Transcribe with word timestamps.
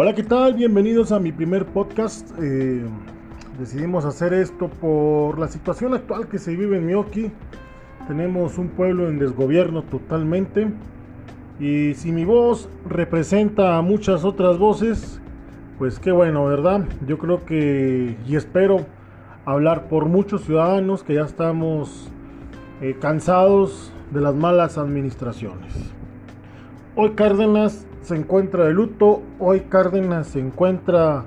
Hola, 0.00 0.14
¿qué 0.14 0.22
tal? 0.22 0.54
Bienvenidos 0.54 1.10
a 1.10 1.18
mi 1.18 1.32
primer 1.32 1.66
podcast. 1.66 2.30
Eh, 2.40 2.84
decidimos 3.58 4.04
hacer 4.04 4.32
esto 4.32 4.68
por 4.68 5.40
la 5.40 5.48
situación 5.48 5.92
actual 5.92 6.28
que 6.28 6.38
se 6.38 6.54
vive 6.54 6.76
en 6.76 6.86
Miyoki. 6.86 7.32
Tenemos 8.06 8.58
un 8.58 8.68
pueblo 8.68 9.08
en 9.08 9.18
desgobierno 9.18 9.82
totalmente. 9.82 10.68
Y 11.58 11.94
si 11.94 12.12
mi 12.12 12.24
voz 12.24 12.68
representa 12.88 13.76
a 13.76 13.82
muchas 13.82 14.24
otras 14.24 14.56
voces, 14.56 15.20
pues 15.78 15.98
qué 15.98 16.12
bueno, 16.12 16.44
¿verdad? 16.44 16.86
Yo 17.04 17.18
creo 17.18 17.44
que 17.44 18.16
y 18.24 18.36
espero 18.36 18.86
hablar 19.46 19.88
por 19.88 20.04
muchos 20.06 20.42
ciudadanos 20.42 21.02
que 21.02 21.14
ya 21.14 21.22
estamos 21.22 22.08
eh, 22.82 22.96
cansados 23.00 23.92
de 24.12 24.20
las 24.20 24.36
malas 24.36 24.78
administraciones. 24.78 25.74
Hoy 26.94 27.14
Cárdenas 27.16 27.87
se 28.02 28.16
encuentra 28.16 28.64
de 28.64 28.72
luto, 28.72 29.22
hoy 29.38 29.60
Cárdenas 29.68 30.28
se 30.28 30.40
encuentra 30.40 31.24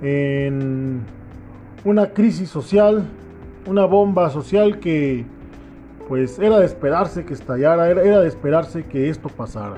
en 0.00 1.02
una 1.84 2.08
crisis 2.10 2.48
social, 2.48 3.04
una 3.66 3.84
bomba 3.84 4.30
social 4.30 4.78
que 4.78 5.26
pues 6.08 6.38
era 6.38 6.58
de 6.58 6.66
esperarse 6.66 7.24
que 7.24 7.34
estallara, 7.34 7.90
era, 7.90 8.20
de 8.20 8.28
esperarse 8.28 8.84
que 8.84 9.10
esto 9.10 9.28
pasara. 9.28 9.76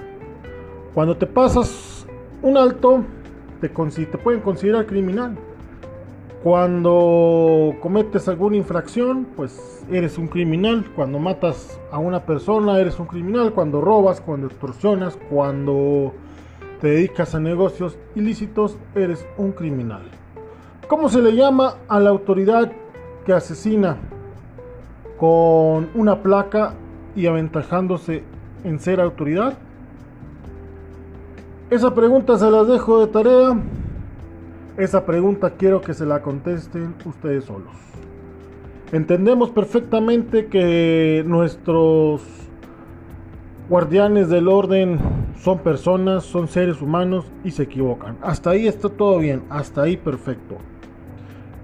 Cuando 0.95 1.16
te 1.16 1.27
pasas 1.27 2.06
un 2.41 2.57
alto, 2.57 3.05
te, 3.60 3.68
te 3.68 4.18
pueden 4.18 4.41
considerar 4.41 4.87
criminal. 4.87 5.37
Cuando 6.43 7.75
cometes 7.83 8.27
alguna 8.27 8.57
infracción, 8.57 9.27
pues 9.37 9.85
eres 9.91 10.17
un 10.17 10.27
criminal. 10.27 10.87
Cuando 10.97 11.19
matas 11.19 11.79
a 11.93 11.99
una 11.99 12.25
persona, 12.25 12.79
eres 12.79 12.99
un 12.99 13.07
criminal. 13.07 13.53
Cuando 13.53 13.83
robas, 13.83 14.23
cuando 14.23 14.47
extorsionas, 14.47 15.19
cuando 15.29 16.15
te 16.80 16.88
dedicas 16.88 17.35
a 17.35 17.41
negocios 17.41 17.99
ilícitos, 18.15 18.79
eres 18.95 19.27
un 19.37 19.52
criminal. 19.52 20.01
¿Cómo 20.88 21.10
se 21.10 21.21
le 21.21 21.35
llama 21.35 21.74
a 21.88 22.01
la 22.01 22.09
autoridad 22.09 22.73
que 23.27 23.35
asesina 23.35 23.99
con 25.19 25.91
una 25.95 26.23
placa 26.23 26.73
y 27.15 27.27
aventajándose 27.27 28.25
en 28.65 28.79
ser 28.80 28.99
autoridad? 29.02 29.59
Esa 31.69 31.95
pregunta 31.95 32.38
se 32.38 32.51
las 32.51 32.66
dejo 32.66 33.04
de 33.04 33.13
tarea. 33.13 33.59
Esa 34.76 35.04
pregunta 35.04 35.51
quiero 35.59 35.80
que 35.80 35.95
se 35.95 36.07
la 36.07 36.23
contesten 36.23 36.95
ustedes 37.04 37.45
solos. 37.45 37.74
Entendemos 38.93 39.51
perfectamente 39.51 40.46
que 40.46 41.24
nuestros 41.26 42.23
guardianes 43.68 44.29
del 44.29 44.48
orden 44.48 44.98
son 45.37 45.59
personas, 45.59 46.24
son 46.24 46.48
seres 46.48 46.80
humanos 46.80 47.26
y 47.45 47.51
se 47.51 47.65
equivocan. 47.65 48.16
Hasta 48.23 48.51
ahí 48.51 48.68
está 48.68 48.88
todo 48.88 49.18
bien, 49.18 49.43
hasta 49.51 49.82
ahí 49.82 49.96
perfecto. 49.96 50.57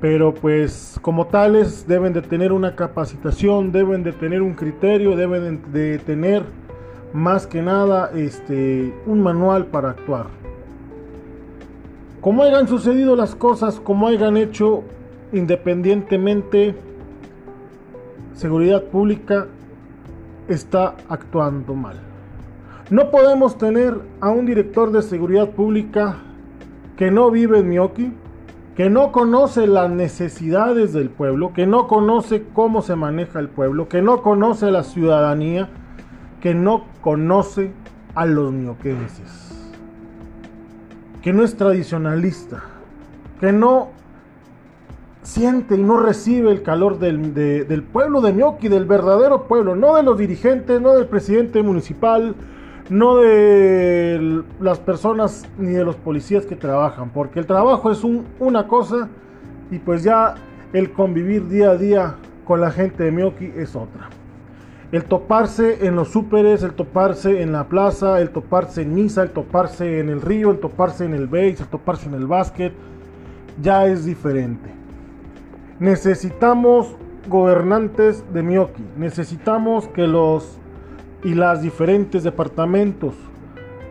Pero 0.00 0.34
pues 0.34 0.98
como 1.00 1.26
tales 1.26 1.86
deben 1.86 2.12
de 2.12 2.22
tener 2.22 2.52
una 2.52 2.76
capacitación, 2.76 3.72
deben 3.72 4.02
de 4.02 4.12
tener 4.12 4.42
un 4.42 4.54
criterio, 4.54 5.16
deben 5.16 5.62
de 5.72 5.98
tener 5.98 6.42
más 7.12 7.46
que 7.46 7.62
nada 7.62 8.10
este 8.14 8.92
un 9.06 9.22
manual 9.22 9.66
para 9.66 9.90
actuar 9.90 10.45
como 12.26 12.42
hayan 12.42 12.66
sucedido 12.66 13.14
las 13.14 13.36
cosas, 13.36 13.78
como 13.78 14.08
hayan 14.08 14.36
hecho 14.36 14.82
independientemente, 15.30 16.74
seguridad 18.34 18.82
pública 18.82 19.46
está 20.48 20.96
actuando 21.08 21.76
mal. 21.76 22.00
No 22.90 23.12
podemos 23.12 23.56
tener 23.58 24.00
a 24.20 24.30
un 24.30 24.44
director 24.44 24.90
de 24.90 25.02
seguridad 25.02 25.50
pública 25.50 26.16
que 26.96 27.12
no 27.12 27.30
vive 27.30 27.60
en 27.60 27.68
Miyoki, 27.68 28.12
que 28.74 28.90
no 28.90 29.12
conoce 29.12 29.68
las 29.68 29.88
necesidades 29.88 30.92
del 30.92 31.10
pueblo, 31.10 31.52
que 31.52 31.68
no 31.68 31.86
conoce 31.86 32.42
cómo 32.52 32.82
se 32.82 32.96
maneja 32.96 33.38
el 33.38 33.50
pueblo, 33.50 33.88
que 33.88 34.02
no 34.02 34.22
conoce 34.22 34.72
la 34.72 34.82
ciudadanía, 34.82 35.68
que 36.40 36.54
no 36.54 36.86
conoce 37.02 37.70
a 38.16 38.26
los 38.26 38.50
mioquenses 38.52 39.55
que 41.26 41.32
no 41.32 41.42
es 41.42 41.56
tradicionalista, 41.56 42.62
que 43.40 43.50
no 43.50 43.88
siente 45.22 45.74
y 45.74 45.82
no 45.82 45.96
recibe 45.96 46.52
el 46.52 46.62
calor 46.62 47.00
del, 47.00 47.82
pueblo 47.92 48.20
de 48.20 48.32
Mioki, 48.32 48.68
del 48.68 48.84
verdadero 48.84 49.48
pueblo, 49.48 49.74
no 49.74 49.96
de 49.96 50.04
los 50.04 50.16
dirigentes, 50.16 50.80
no 50.80 50.92
del 50.92 51.06
presidente 51.06 51.64
municipal, 51.64 52.36
no 52.90 53.16
de 53.16 54.44
las 54.60 54.78
personas 54.78 55.44
ni 55.58 55.72
de 55.72 55.84
los 55.84 55.96
policías 55.96 56.46
que 56.46 56.54
trabajan, 56.54 57.10
porque 57.10 57.40
el 57.40 57.46
trabajo 57.46 57.90
es 57.90 58.04
una 58.38 58.68
cosa 58.68 59.08
y 59.72 59.80
pues 59.80 60.04
ya 60.04 60.36
el 60.72 60.92
convivir 60.92 61.48
día 61.48 61.70
a 61.70 61.76
día 61.76 62.14
con 62.44 62.60
la 62.60 62.70
gente 62.70 63.02
de 63.02 63.10
Mioki 63.10 63.46
es 63.56 63.74
otra. 63.74 64.10
El 64.92 65.04
toparse 65.04 65.86
en 65.86 65.96
los 65.96 66.08
súperes, 66.08 66.62
el 66.62 66.72
toparse 66.72 67.42
en 67.42 67.52
la 67.52 67.68
plaza, 67.68 68.20
el 68.20 68.30
toparse 68.30 68.82
en 68.82 68.94
misa, 68.94 69.24
el 69.24 69.30
toparse 69.30 69.98
en 69.98 70.08
el 70.08 70.22
río, 70.22 70.52
el 70.52 70.60
toparse 70.60 71.04
en 71.04 71.12
el 71.12 71.26
base, 71.26 71.56
el 71.60 71.68
toparse 71.68 72.06
en 72.06 72.14
el 72.14 72.26
básquet, 72.26 72.72
ya 73.60 73.86
es 73.86 74.04
diferente. 74.04 74.70
Necesitamos 75.80 76.94
gobernantes 77.28 78.24
de 78.32 78.42
Miyoki, 78.44 78.84
necesitamos 78.96 79.88
que 79.88 80.06
los 80.06 80.58
y 81.24 81.34
las 81.34 81.62
diferentes 81.62 82.22
departamentos 82.22 83.14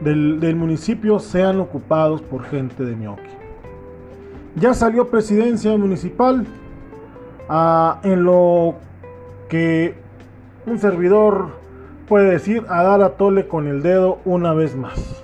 del, 0.01 0.55
municipio 0.55 1.19
sean 1.19 1.59
ocupados 1.59 2.21
por 2.21 2.43
gente 2.45 2.85
de 2.85 2.95
Miyoki. 2.95 3.21
Ya 4.55 4.73
salió 4.73 5.09
presidencia 5.09 5.75
municipal 5.75 6.45
ah, 7.49 7.99
en 8.03 8.23
lo 8.23 8.75
que 9.49 10.04
un 10.65 10.79
servidor 10.79 11.49
puede 12.07 12.31
decir 12.31 12.65
a 12.69 12.83
dar 12.83 13.01
a 13.01 13.11
tole 13.11 13.47
con 13.47 13.67
el 13.67 13.81
dedo 13.81 14.19
una 14.25 14.53
vez 14.53 14.75
más. 14.75 15.23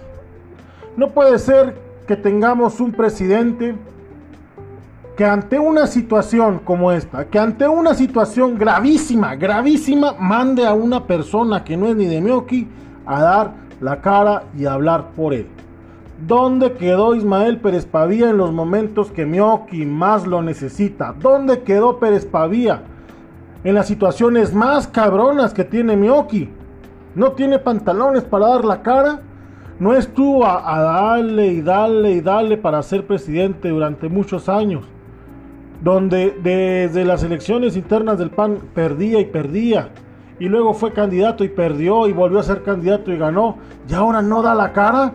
No 0.97 1.09
puede 1.09 1.39
ser 1.39 1.75
que 2.07 2.15
tengamos 2.15 2.79
un 2.79 2.91
presidente 2.91 3.75
que 5.15 5.25
ante 5.25 5.59
una 5.59 5.87
situación 5.87 6.59
como 6.63 6.91
esta, 6.91 7.25
que 7.25 7.37
ante 7.37 7.67
una 7.67 7.93
situación 7.93 8.57
gravísima, 8.57 9.35
gravísima, 9.35 10.13
mande 10.13 10.65
a 10.65 10.73
una 10.73 11.05
persona 11.05 11.63
que 11.63 11.77
no 11.77 11.87
es 11.87 11.95
ni 11.95 12.05
de 12.05 12.21
Miyoki 12.21 12.67
a 13.05 13.21
dar 13.21 13.51
la 13.79 14.01
cara 14.01 14.43
y 14.57 14.65
hablar 14.65 15.11
por 15.15 15.33
él. 15.33 15.47
¿Dónde 16.25 16.73
quedó 16.73 17.15
Ismael 17.15 17.57
Pérez 17.57 17.85
Pavía 17.85 18.29
en 18.29 18.37
los 18.37 18.51
momentos 18.51 19.11
que 19.11 19.25
Miyoki 19.25 19.85
más 19.85 20.27
lo 20.27 20.41
necesita? 20.41 21.15
¿Dónde 21.19 21.63
quedó 21.63 21.99
Pérez 21.99 22.25
Pavía? 22.25 22.83
En 23.63 23.75
las 23.75 23.87
situaciones 23.87 24.53
más 24.53 24.87
cabronas 24.87 25.53
que 25.53 25.63
tiene 25.63 25.95
Miyoki. 25.95 26.49
No 27.15 27.33
tiene 27.33 27.59
pantalones 27.59 28.23
para 28.23 28.47
dar 28.47 28.65
la 28.65 28.81
cara. 28.81 29.21
No 29.79 29.93
estuvo 29.93 30.45
a, 30.45 30.79
darle 30.79 31.47
y 31.47 31.61
darle 31.61 32.11
y 32.11 32.21
darle 32.21 32.57
para 32.57 32.81
ser 32.83 33.05
presidente 33.05 33.69
durante 33.69 34.09
muchos 34.09 34.49
años. 34.49 34.85
Donde 35.83 36.37
desde 36.43 37.05
las 37.05 37.23
elecciones 37.23 37.75
internas 37.75 38.17
del 38.17 38.29
PAN 38.29 38.59
perdía 38.73 39.19
y 39.19 39.25
perdía. 39.25 39.89
Y 40.39 40.47
luego 40.47 40.73
fue 40.73 40.93
candidato 40.93 41.43
y 41.43 41.49
perdió 41.49 42.07
y 42.07 42.13
volvió 42.13 42.39
a 42.39 42.43
ser 42.43 42.63
candidato 42.63 43.11
y 43.11 43.17
ganó. 43.17 43.57
Y 43.87 43.93
ahora 43.93 44.21
no 44.21 44.41
da 44.41 44.55
la 44.55 44.71
cara. 44.73 45.13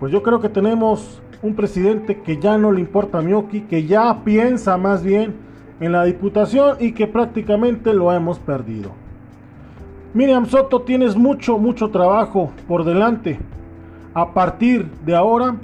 Pues 0.00 0.12
yo 0.12 0.22
creo 0.22 0.40
que 0.40 0.48
tenemos 0.48 1.22
un 1.42 1.54
presidente 1.54 2.20
que 2.20 2.38
ya 2.38 2.58
no 2.58 2.72
le 2.72 2.80
importa 2.80 3.18
a 3.18 3.22
Miyoki, 3.22 3.62
que 3.62 3.86
ya 3.86 4.22
piensa 4.24 4.76
más 4.76 5.02
bien 5.02 5.47
en 5.80 5.92
la 5.92 6.04
Diputación 6.04 6.76
y 6.80 6.92
que 6.92 7.06
prácticamente 7.06 7.92
lo 7.94 8.12
hemos 8.12 8.38
perdido. 8.38 8.90
Miriam 10.14 10.46
Soto, 10.46 10.82
tienes 10.82 11.16
mucho, 11.16 11.58
mucho 11.58 11.90
trabajo 11.90 12.50
por 12.66 12.84
delante. 12.84 13.38
A 14.14 14.32
partir 14.32 14.90
de 15.04 15.14
ahora 15.14 15.56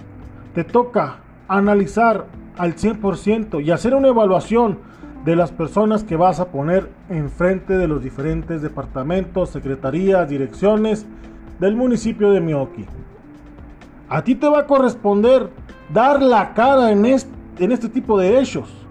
te 0.55 0.65
toca 0.65 1.17
analizar 1.49 2.27
al 2.57 2.77
100% 2.77 3.65
y 3.65 3.71
hacer 3.71 3.95
una 3.95 4.09
evaluación 4.09 4.79
de 5.25 5.35
las 5.35 5.51
personas 5.51 6.05
que 6.05 6.17
vas 6.17 6.39
a 6.39 6.49
poner 6.49 6.91
enfrente 7.09 7.79
de 7.79 7.89
los 7.89 8.03
diferentes 8.03 8.61
departamentos, 8.61 9.49
secretarías, 9.49 10.29
direcciones 10.29 11.07
del 11.59 11.75
municipio 11.75 12.31
de 12.31 12.41
Miyoki. 12.41 12.85
A 14.09 14.23
ti 14.23 14.35
te 14.35 14.49
va 14.49 14.61
a 14.61 14.67
corresponder 14.67 15.49
dar 15.93 16.23
la 16.23 16.53
cara 16.53 16.93
en 16.93 17.07
este, 17.07 17.33
en 17.59 17.73
este 17.73 17.89
tipo 17.89 18.19
de 18.19 18.39
hechos 18.39 18.84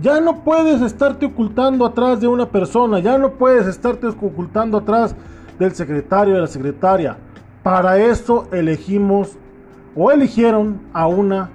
ya 0.00 0.20
no 0.20 0.44
puedes 0.44 0.82
estarte 0.82 1.26
ocultando 1.26 1.86
atrás 1.86 2.20
de 2.20 2.28
una 2.28 2.46
persona, 2.46 2.98
ya 2.98 3.16
no 3.18 3.32
puedes 3.32 3.66
estarte 3.66 4.06
ocultando 4.06 4.78
atrás 4.78 5.14
del 5.58 5.72
secretario 5.72 6.34
de 6.34 6.40
la 6.40 6.46
secretaria. 6.46 7.16
Para 7.62 7.98
eso 7.98 8.46
elegimos 8.52 9.36
o 9.94 10.10
eligieron 10.10 10.80
a 10.92 11.06
una 11.06 11.50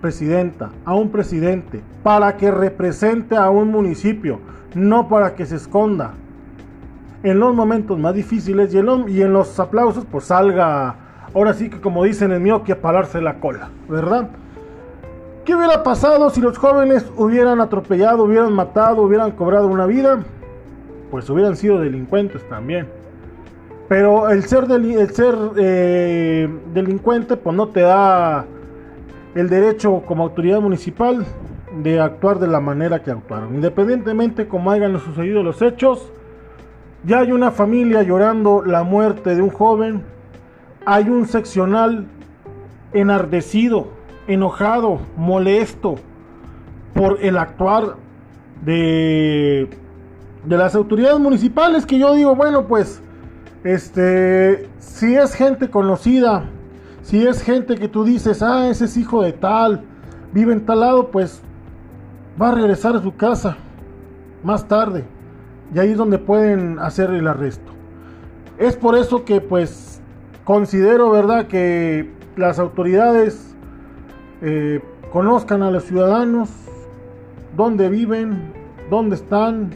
presidenta, 0.00 0.70
a 0.84 0.94
un 0.94 1.10
presidente, 1.10 1.82
para 2.02 2.36
que 2.36 2.50
represente 2.50 3.36
a 3.36 3.48
un 3.48 3.70
municipio, 3.70 4.40
no 4.74 5.08
para 5.08 5.34
que 5.34 5.46
se 5.46 5.56
esconda. 5.56 6.12
En 7.22 7.38
los 7.38 7.54
momentos 7.54 7.98
más 7.98 8.14
difíciles 8.14 8.74
y 8.74 8.78
en 8.78 9.32
los, 9.32 9.58
aplausos, 9.58 10.04
pues 10.04 10.24
salga 10.24 10.96
ahora 11.34 11.54
sí 11.54 11.70
que 11.70 11.80
como 11.80 12.04
dicen 12.04 12.32
en 12.32 12.42
Mioki, 12.42 12.72
a 12.72 12.82
pararse 12.82 13.20
la 13.22 13.40
cola, 13.40 13.70
¿verdad? 13.88 14.28
¿Qué 15.44 15.54
hubiera 15.54 15.82
pasado 15.82 16.30
si 16.30 16.40
los 16.40 16.56
jóvenes 16.56 17.04
hubieran 17.18 17.60
atropellado, 17.60 18.24
hubieran 18.24 18.54
matado, 18.54 19.02
hubieran 19.02 19.32
cobrado 19.32 19.66
una 19.66 19.84
vida? 19.84 20.24
Pues 21.10 21.28
hubieran 21.28 21.54
sido 21.56 21.78
delincuentes 21.80 22.48
también. 22.48 22.88
Pero 23.86 24.30
el 24.30 24.42
ser, 24.44 24.64
eh, 25.58 26.48
delincuente 26.72 27.36
pues 27.36 27.54
no 27.54 27.68
te 27.68 27.80
da 27.80 28.46
el 29.34 29.50
derecho 29.50 30.02
como 30.06 30.24
autoridad 30.24 30.60
municipal 30.60 31.26
de 31.82 32.00
actuar 32.00 32.38
de 32.38 32.46
la 32.46 32.60
manera 32.60 33.02
que 33.02 33.10
actuaron. 33.10 33.54
Independientemente 33.54 34.48
como 34.48 34.70
hayan 34.70 34.98
sucedido 34.98 35.42
los 35.42 35.60
hechos, 35.60 36.10
ya 37.04 37.18
hay 37.18 37.32
una 37.32 37.50
familia 37.50 38.02
llorando 38.02 38.62
la 38.64 38.82
muerte 38.82 39.34
de 39.34 39.42
un 39.42 39.50
joven, 39.50 40.02
hay 40.86 41.10
un 41.10 41.26
seccional 41.26 42.06
enardecido, 42.94 43.88
enojado, 44.26 45.00
molesto 45.16 45.96
por 46.94 47.18
el 47.22 47.36
actuar 47.36 47.96
de, 48.64 49.68
de 50.44 50.56
las 50.56 50.74
autoridades 50.74 51.18
municipales 51.18 51.86
que 51.86 51.98
yo 51.98 52.14
digo, 52.14 52.34
bueno, 52.34 52.66
pues 52.66 53.02
este, 53.64 54.68
si 54.78 55.14
es 55.16 55.34
gente 55.34 55.70
conocida, 55.70 56.44
si 57.02 57.26
es 57.26 57.42
gente 57.42 57.76
que 57.76 57.88
tú 57.88 58.04
dices, 58.04 58.42
ah, 58.42 58.68
ese 58.68 58.84
es 58.84 58.96
hijo 58.96 59.22
de 59.22 59.32
tal, 59.32 59.82
vive 60.32 60.52
en 60.52 60.64
tal 60.64 60.80
lado, 60.80 61.10
pues 61.10 61.40
va 62.40 62.50
a 62.50 62.54
regresar 62.54 62.94
a 62.96 63.02
su 63.02 63.16
casa 63.16 63.56
más 64.42 64.68
tarde. 64.68 65.04
Y 65.74 65.78
ahí 65.78 65.90
es 65.92 65.96
donde 65.96 66.18
pueden 66.18 66.78
hacer 66.78 67.10
el 67.10 67.26
arresto. 67.26 67.72
Es 68.58 68.76
por 68.76 68.96
eso 68.96 69.24
que 69.24 69.40
pues 69.40 70.00
considero, 70.44 71.10
¿verdad?, 71.10 71.46
que 71.46 72.10
las 72.36 72.58
autoridades 72.58 73.43
eh, 74.46 74.82
conozcan 75.10 75.62
a 75.62 75.70
los 75.70 75.84
ciudadanos, 75.84 76.50
dónde 77.56 77.88
viven, 77.88 78.52
dónde 78.90 79.16
están, 79.16 79.70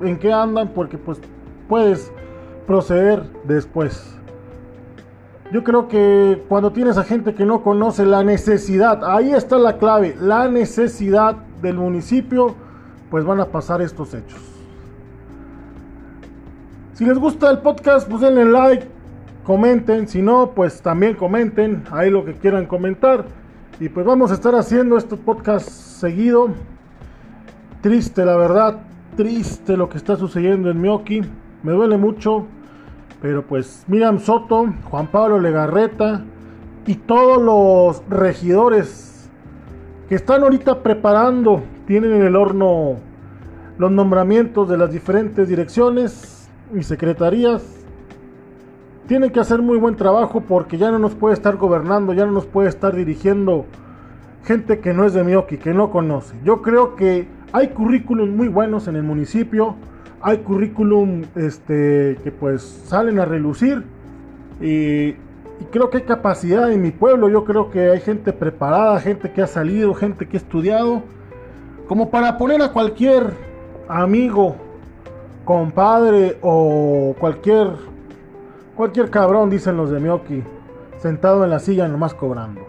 en 0.00 0.18
qué 0.18 0.32
andan, 0.32 0.68
porque 0.68 0.96
pues 0.96 1.20
puedes 1.68 2.10
proceder 2.66 3.24
después. 3.44 4.16
Yo 5.52 5.62
creo 5.62 5.88
que 5.88 6.42
cuando 6.48 6.72
tienes 6.72 6.96
a 6.96 7.04
gente 7.04 7.34
que 7.34 7.44
no 7.44 7.62
conoce 7.62 8.06
la 8.06 8.24
necesidad, 8.24 9.04
ahí 9.04 9.32
está 9.32 9.58
la 9.58 9.76
clave, 9.76 10.16
la 10.18 10.48
necesidad 10.48 11.36
del 11.60 11.76
municipio, 11.76 12.54
pues 13.10 13.26
van 13.26 13.40
a 13.40 13.46
pasar 13.46 13.82
estos 13.82 14.14
hechos. 14.14 14.40
Si 16.94 17.04
les 17.04 17.18
gusta 17.18 17.50
el 17.50 17.58
podcast, 17.58 18.08
pues 18.08 18.22
denle 18.22 18.46
like, 18.46 18.86
comenten, 19.44 20.08
si 20.08 20.22
no, 20.22 20.52
pues 20.54 20.80
también 20.80 21.14
comenten 21.14 21.84
ahí 21.90 22.08
lo 22.08 22.24
que 22.24 22.32
quieran 22.32 22.64
comentar. 22.64 23.26
Y 23.80 23.88
pues 23.88 24.04
vamos 24.04 24.32
a 24.32 24.34
estar 24.34 24.56
haciendo 24.56 24.96
este 24.96 25.16
podcast 25.16 25.68
seguido. 25.68 26.48
Triste, 27.80 28.24
la 28.24 28.36
verdad, 28.36 28.80
triste 29.16 29.76
lo 29.76 29.88
que 29.88 29.98
está 29.98 30.16
sucediendo 30.16 30.68
en 30.68 30.80
Mioki. 30.80 31.20
Me 31.62 31.70
duele 31.70 31.96
mucho. 31.96 32.46
Pero 33.22 33.46
pues 33.46 33.84
Miriam 33.86 34.18
Soto, 34.18 34.66
Juan 34.90 35.06
Pablo 35.06 35.38
Legarreta 35.38 36.24
y 36.86 36.96
todos 36.96 37.40
los 37.40 38.02
regidores 38.08 39.30
que 40.08 40.16
están 40.16 40.42
ahorita 40.42 40.82
preparando, 40.82 41.62
tienen 41.86 42.14
en 42.14 42.22
el 42.22 42.34
horno 42.34 42.96
los 43.78 43.92
nombramientos 43.92 44.68
de 44.68 44.76
las 44.76 44.90
diferentes 44.90 45.48
direcciones 45.48 46.48
y 46.74 46.82
secretarías. 46.82 47.77
Tienen 49.08 49.30
que 49.30 49.40
hacer 49.40 49.60
muy 49.60 49.76
buen 49.78 49.96
trabajo 49.96 50.42
porque 50.42 50.78
ya 50.78 50.92
no 50.92 51.00
nos 51.00 51.16
puede 51.16 51.34
estar 51.34 51.56
gobernando, 51.56 52.12
ya 52.12 52.26
no 52.26 52.32
nos 52.32 52.46
puede 52.46 52.68
estar 52.68 52.94
dirigiendo 52.94 53.66
gente 54.44 54.78
que 54.78 54.94
no 54.94 55.04
es 55.04 55.14
de 55.14 55.24
Mioki, 55.24 55.56
que 55.56 55.74
no 55.74 55.90
conoce. 55.90 56.36
Yo 56.44 56.62
creo 56.62 56.94
que 56.94 57.26
hay 57.52 57.68
currículums 57.68 58.30
muy 58.30 58.46
buenos 58.46 58.86
en 58.86 58.94
el 58.94 59.02
municipio 59.02 59.74
hay 60.20 60.38
currículum 60.38 61.24
este, 61.36 62.18
que 62.22 62.32
pues 62.32 62.62
salen 62.62 63.18
a 63.20 63.24
relucir 63.24 63.84
y, 64.60 65.14
creo 65.72 65.90
que 65.90 65.98
hay 65.98 66.02
capacidad 66.04 66.70
en 66.70 66.82
mi 66.82 66.92
pueblo, 66.92 67.28
yo 67.28 67.44
creo 67.44 67.70
que 67.70 67.90
hay 67.90 68.00
gente 68.00 68.32
preparada, 68.32 69.00
gente 69.00 69.32
que 69.32 69.42
ha 69.42 69.46
salido, 69.48 69.92
gente 69.92 70.26
que 70.26 70.36
ha 70.36 70.40
estudiado, 70.40 71.02
como 71.88 72.10
para 72.10 72.38
poner 72.38 72.62
a 72.62 72.72
cualquier 72.72 73.32
amigo, 73.88 74.54
compadre 75.44 76.38
o 76.42 77.16
cualquier, 77.18 77.72
cualquier 78.78 79.10
cabrón, 79.10 79.50
dicen 79.50 79.76
los 79.76 79.90
de 79.90 79.98
Mioki, 79.98 80.44
sentado 80.98 81.42
en 81.42 81.50
la 81.50 81.58
silla 81.58 81.88
nomás 81.88 82.14
cobrando. 82.14 82.60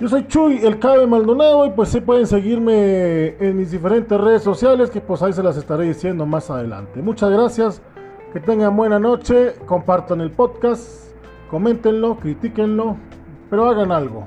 Yo 0.00 0.08
soy 0.08 0.26
Chuy, 0.26 0.64
el 0.64 0.78
Cabe 0.78 1.06
Maldonado, 1.06 1.66
y 1.66 1.70
pues 1.72 1.90
sí 1.90 2.00
pueden 2.00 2.26
seguirme 2.26 3.36
en 3.38 3.54
mis 3.54 3.70
diferentes 3.70 4.18
redes 4.18 4.42
sociales, 4.42 4.88
que 4.88 5.02
pues 5.02 5.20
ahí 5.20 5.34
se 5.34 5.42
las 5.42 5.58
estaré 5.58 5.84
diciendo 5.84 6.24
más 6.24 6.50
adelante. 6.50 7.02
Muchas 7.02 7.30
gracias, 7.30 7.82
que 8.32 8.40
tengan 8.40 8.74
buena 8.78 8.98
noche, 8.98 9.56
compartan 9.66 10.22
el 10.22 10.30
podcast, 10.30 11.12
coméntenlo, 11.50 12.16
critíquenlo, 12.16 12.96
pero 13.50 13.68
hagan 13.68 13.92
algo. 13.92 14.24